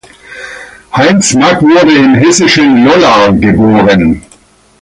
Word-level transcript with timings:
Heinz 0.95 1.35
Mack 1.35 1.61
wurde 1.61 1.95
im 1.95 2.15
hessischen 2.15 2.83
Lollar 2.83 3.31
geboren. 3.33 4.23